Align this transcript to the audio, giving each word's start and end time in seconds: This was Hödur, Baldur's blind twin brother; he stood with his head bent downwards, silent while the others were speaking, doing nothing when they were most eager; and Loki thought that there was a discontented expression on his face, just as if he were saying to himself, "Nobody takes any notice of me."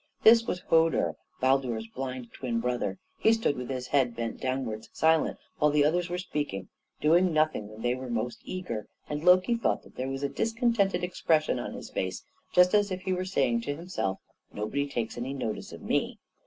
This 0.23 0.47
was 0.47 0.61
Hödur, 0.63 1.13
Baldur's 1.41 1.85
blind 1.85 2.33
twin 2.33 2.59
brother; 2.59 2.97
he 3.19 3.31
stood 3.33 3.55
with 3.55 3.69
his 3.69 3.85
head 3.85 4.15
bent 4.15 4.41
downwards, 4.41 4.89
silent 4.91 5.37
while 5.59 5.69
the 5.69 5.85
others 5.85 6.09
were 6.09 6.17
speaking, 6.17 6.69
doing 6.99 7.31
nothing 7.31 7.67
when 7.69 7.83
they 7.83 7.93
were 7.93 8.09
most 8.09 8.41
eager; 8.43 8.87
and 9.07 9.23
Loki 9.23 9.53
thought 9.53 9.83
that 9.83 9.97
there 9.97 10.09
was 10.09 10.23
a 10.23 10.27
discontented 10.29 11.03
expression 11.03 11.59
on 11.59 11.73
his 11.73 11.91
face, 11.91 12.23
just 12.51 12.73
as 12.73 12.89
if 12.89 13.01
he 13.01 13.13
were 13.13 13.25
saying 13.25 13.61
to 13.61 13.75
himself, 13.75 14.17
"Nobody 14.51 14.87
takes 14.87 15.19
any 15.19 15.35
notice 15.35 15.71
of 15.71 15.83
me." 15.83 16.17